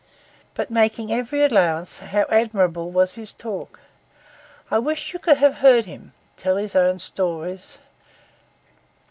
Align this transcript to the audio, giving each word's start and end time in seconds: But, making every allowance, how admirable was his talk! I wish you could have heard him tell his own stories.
But, 0.55 0.71
making 0.71 1.13
every 1.13 1.43
allowance, 1.45 1.99
how 1.99 2.25
admirable 2.29 2.89
was 2.89 3.13
his 3.13 3.31
talk! 3.31 3.81
I 4.71 4.79
wish 4.79 5.13
you 5.13 5.19
could 5.19 5.37
have 5.37 5.57
heard 5.57 5.85
him 5.85 6.13
tell 6.37 6.55
his 6.57 6.75
own 6.75 6.97
stories. 6.97 7.77